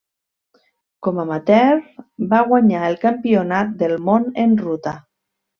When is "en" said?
4.47-4.61